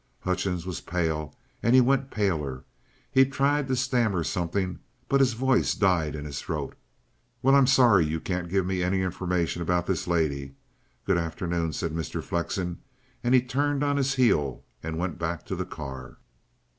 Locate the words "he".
1.75-1.79, 3.11-3.23, 13.35-13.43